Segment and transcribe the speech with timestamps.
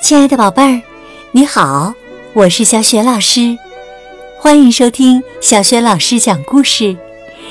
[0.00, 0.80] 亲爱的宝贝儿，
[1.32, 1.92] 你好，
[2.32, 3.58] 我是小雪老师，
[4.38, 6.96] 欢迎收听小雪老师讲故事，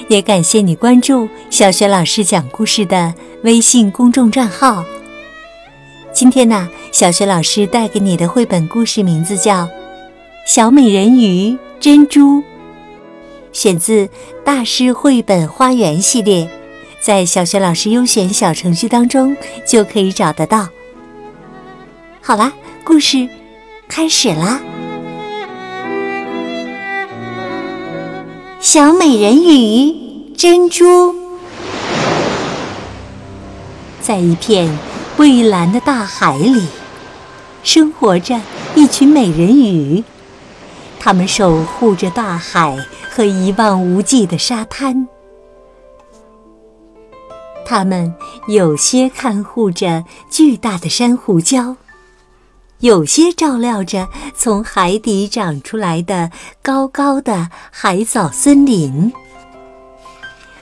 [0.08, 3.14] 也感谢你关注小雪老师讲故事的
[3.44, 4.84] 微信公众账号。
[6.14, 9.66] 今天呢，小雪老师带给你的绘本故事名字叫
[10.48, 12.40] 《小美人鱼珍珠》，
[13.52, 14.06] 选自
[14.46, 16.50] 《大师绘本花园》系列，
[17.02, 19.36] 在小雪老师优选小程序当中
[19.68, 20.70] 就可以找得到。
[22.28, 22.52] 好啦，
[22.84, 23.26] 故事
[23.88, 24.60] 开始啦！
[28.60, 31.16] 小美人鱼珍珠，
[34.02, 34.78] 在一片
[35.16, 36.68] 蔚蓝的大海里，
[37.64, 38.42] 生活着
[38.76, 40.04] 一群美人鱼，
[41.00, 42.78] 她们守护着大海
[43.10, 45.08] 和一望无际的沙滩。
[47.66, 48.14] 她们
[48.50, 51.78] 有些看护着巨大的珊瑚礁。
[52.80, 59.12] 有些照料着从海底长出来的高高的海藻森林，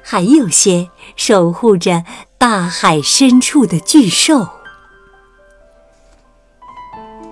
[0.02, 2.06] 还有些守护着
[2.38, 4.48] 大海深处的巨兽。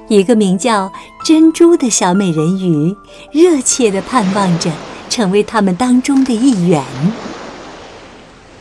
[0.10, 0.92] 一个名叫
[1.24, 2.94] 珍珠的小美人鱼，
[3.32, 4.70] 热切地盼望着
[5.10, 6.84] 成为他们当中的一员。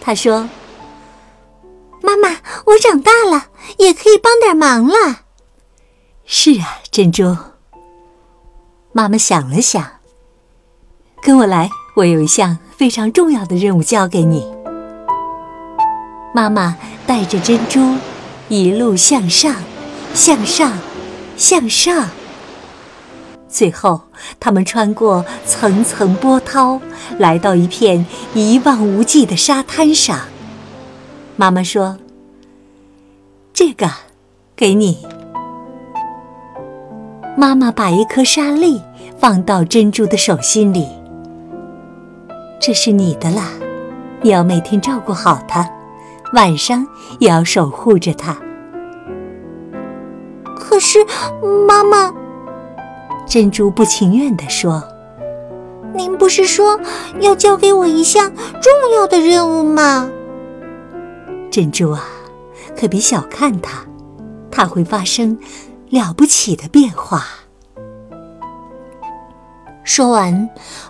[0.01, 0.49] 她说
[2.01, 2.37] ：“妈妈，
[2.67, 3.47] 我长大了，
[3.79, 5.23] 也可以帮点忙了。”
[6.35, 7.37] 是啊，珍珠。
[8.93, 9.87] 妈妈想了想，
[11.21, 14.51] 跟我来，我有一项非常重要的任务交给你。
[16.35, 17.97] 妈妈带着珍珠
[18.49, 19.57] 一路向上，
[20.15, 20.79] 向上，
[21.37, 22.09] 向上。
[23.47, 24.01] 最后，
[24.41, 26.81] 他们穿过层层波涛，
[27.19, 30.19] 来到一片一望无际的沙滩上。
[31.37, 31.99] 妈妈说
[33.53, 33.91] ：“这个，
[34.57, 35.07] 给你。”
[37.35, 38.83] 妈妈把一颗沙粒
[39.19, 40.87] 放到珍珠的手心里，
[42.61, 43.49] 这是你的啦，
[44.21, 45.67] 你要每天照顾好它，
[46.35, 46.87] 晚上
[47.19, 48.37] 也要守护着它。
[50.55, 50.99] 可是，
[51.67, 52.13] 妈妈，
[53.27, 54.83] 珍珠不情愿地说
[55.97, 56.79] ：“您不是说
[57.21, 60.11] 要交给我一项重要的任务吗？”
[61.51, 62.05] 珍珠啊，
[62.79, 63.87] 可别小看它，
[64.51, 65.39] 它会发生。
[65.93, 67.27] 了不起的变化。
[69.85, 70.49] 说完，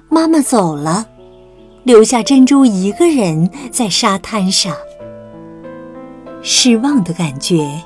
[0.08, 1.08] 妈妈走了，
[1.82, 4.72] 留下珍珠一个人在沙滩上。
[6.40, 7.82] 失望的感觉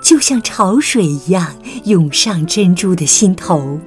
[0.00, 3.80] 就像潮水一样涌上珍珠的心头。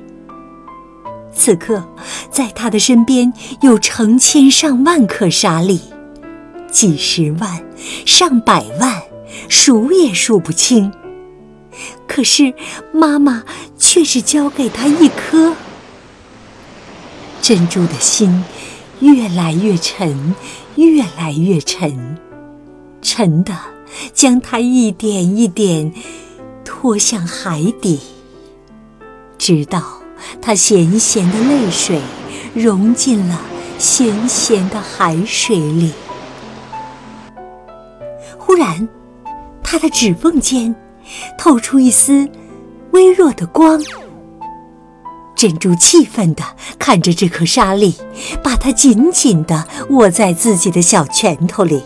[1.34, 1.82] 此刻，
[2.30, 5.80] 在她的身边有成千上万颗沙粒，
[6.70, 7.64] 几十万、
[8.06, 9.02] 上百万，
[9.48, 10.92] 数也数不清。
[12.08, 12.54] 可是，
[12.92, 13.44] 妈妈
[13.78, 15.56] 却只交给他一颗。
[17.42, 18.44] 珍珠的心
[19.00, 20.34] 越来越沉，
[20.76, 22.18] 越来越沉，
[23.02, 23.54] 沉的
[24.14, 25.92] 将它一点一点
[26.64, 28.00] 拖向海底，
[29.38, 29.84] 直到
[30.42, 32.00] 它咸咸的泪水
[32.54, 33.42] 融进了
[33.78, 35.92] 咸咸的海水里。
[38.38, 38.88] 忽然，
[39.62, 40.74] 它的指缝间。
[41.38, 42.30] 透出一丝
[42.92, 43.80] 微弱的光，
[45.36, 46.44] 珍珠气愤地
[46.78, 47.96] 看着这颗沙粒，
[48.44, 51.84] 把它紧紧地握在自己的小拳头里。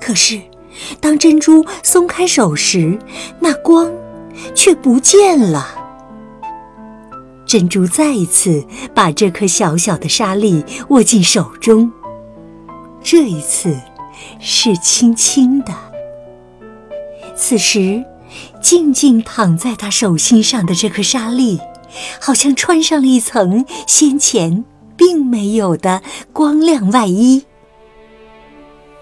[0.00, 0.40] 可是，
[1.00, 2.98] 当珍珠松开手时，
[3.38, 3.90] 那光
[4.54, 5.76] 却不见了。
[7.46, 11.92] 珍珠再一次把这颗小小的沙粒握进手中，
[13.02, 13.76] 这一次
[14.38, 15.89] 是轻轻的。
[17.40, 18.04] 此时，
[18.60, 21.58] 静静躺在他手心上的这颗沙粒，
[22.20, 24.62] 好像穿上了一层先前
[24.94, 26.02] 并没有的
[26.34, 27.44] 光亮外衣。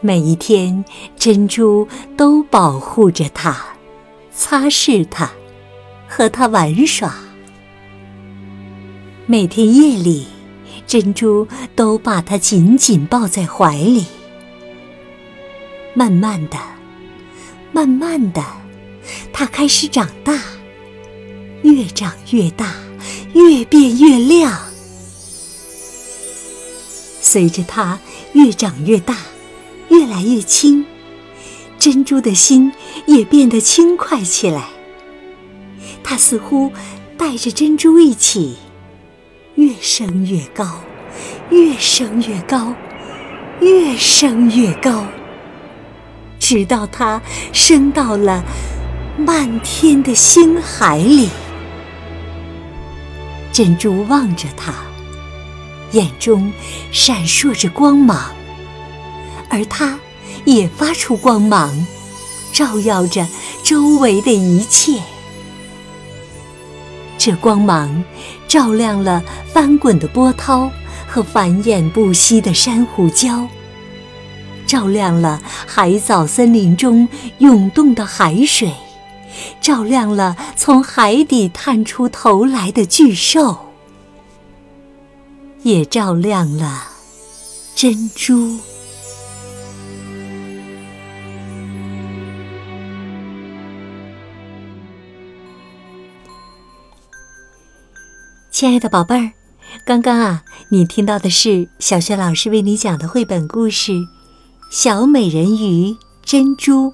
[0.00, 0.84] 每一天，
[1.16, 3.56] 珍珠都保护着它，
[4.32, 5.32] 擦拭它，
[6.06, 7.12] 和它玩耍。
[9.26, 10.29] 每天夜里，
[10.87, 14.06] 珍珠都把它紧紧抱在怀里。
[15.93, 16.77] 慢慢的。
[17.78, 18.42] 慢慢的，
[19.32, 20.36] 它开始长大，
[21.62, 22.75] 越长越大，
[23.34, 24.52] 越变越亮。
[27.20, 28.00] 随着它
[28.32, 29.16] 越长越大，
[29.90, 30.84] 越来越轻，
[31.78, 32.72] 珍珠的心
[33.06, 34.70] 也变得轻快起来。
[36.02, 36.72] 它似乎
[37.16, 38.56] 带着珍珠一起，
[39.54, 40.80] 越升越高，
[41.50, 42.75] 越升越高，
[43.60, 45.06] 越升越高。
[46.38, 47.20] 直到它
[47.52, 48.44] 升到了
[49.17, 51.29] 漫天的星海里。
[53.52, 54.73] 珍珠望着他，
[55.93, 56.52] 眼中
[56.93, 58.31] 闪烁着光芒，
[59.50, 59.99] 而他
[60.44, 61.87] 也发出光芒，
[62.52, 63.26] 照耀着
[63.64, 65.00] 周围的一切。
[67.17, 68.05] 这光芒
[68.46, 69.20] 照亮了
[69.52, 70.70] 翻滚的波涛
[71.08, 73.49] 和繁衍不息的珊瑚礁，
[74.69, 78.73] 照亮了海藻森林中涌动的海水。
[79.61, 83.56] 照亮了从海底探出头来的巨兽，
[85.62, 86.88] 也照亮了
[87.75, 88.59] 珍珠。
[98.50, 99.32] 亲爱的宝贝儿，
[99.85, 103.93] 刚刚啊，你听到的是小雪老师为你讲的绘本故事
[104.70, 106.88] 《小美人鱼珍珠》。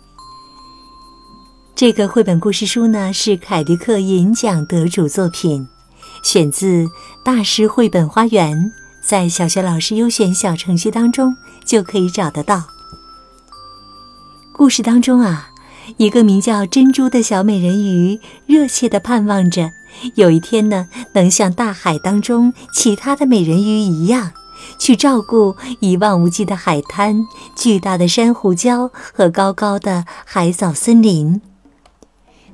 [1.74, 5.66] 这个绘本故事书呢是凯迪克银奖得主作品，
[6.22, 6.86] 选自
[7.24, 8.72] 大师绘本花园，
[9.02, 11.34] 在小学老师优选小程序当中
[11.64, 12.62] 就可以找得到。
[14.52, 15.50] 故事当中啊，
[15.96, 19.72] 一个名叫珍珠的小美人鱼热切地盼望着
[20.14, 24.30] 有一天呢，能像大海当中其他的美人鱼一样，
[24.78, 31.40] 去照顾一望无际的海滩、巨大的珊瑚礁和高高的海藻森林。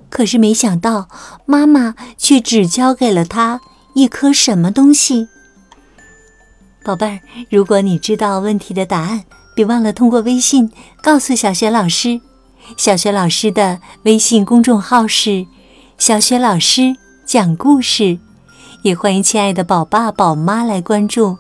[0.08, 1.08] 可是没想到，
[1.46, 3.60] 妈妈却只教给了他
[3.94, 5.28] 一颗什么东西。
[6.82, 7.20] 宝贝儿，
[7.50, 9.24] 如果你知道问题的答案，
[9.54, 10.72] 别忘了通过微信
[11.02, 12.20] 告诉小雪老师。
[12.76, 15.46] 小雪老师的微信公众号是
[15.98, 18.18] “小雪老师讲故事”，
[18.82, 21.36] 也欢迎亲爱的宝爸宝妈来关注。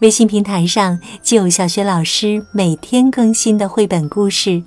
[0.00, 4.62] 微信平台上就有小学老师每天更新的绘本故事。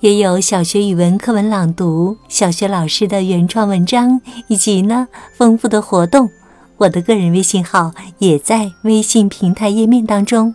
[0.00, 6.30] 也有小学语文课文朗读、小学老师的原创文章，以及呢丰富的活动。
[6.78, 10.54] 我的个人微信号也在微信平台页面当中。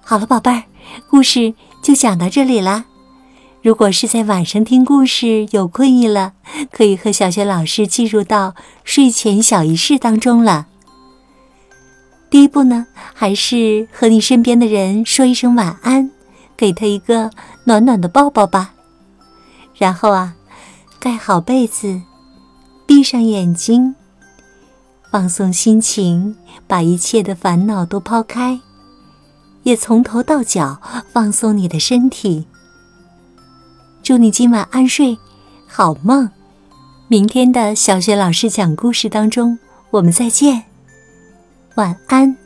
[0.00, 0.62] 好了，宝贝儿，
[1.10, 2.84] 故事就讲到这里啦。
[3.60, 6.34] 如果是在晚上听故事有困意了，
[6.70, 8.54] 可以和小学老师进入到
[8.84, 10.68] 睡前小仪式当中了。
[12.32, 16.10] 第一步呢，还是和你身边的人说一声晚安。
[16.56, 17.30] 给他一个
[17.64, 18.72] 暖暖的抱抱吧，
[19.76, 20.34] 然后啊，
[21.00, 22.00] 盖好被子，
[22.86, 23.96] 闭上眼睛，
[25.10, 26.36] 放松心情，
[26.68, 28.60] 把一切的烦恼都抛开，
[29.64, 30.80] 也从头到脚
[31.12, 32.46] 放松你的身体。
[34.02, 35.18] 祝你今晚安睡，
[35.66, 36.30] 好梦！
[37.08, 39.58] 明天的小学老师讲故事当中，
[39.90, 40.62] 我们再见，
[41.74, 42.41] 晚安。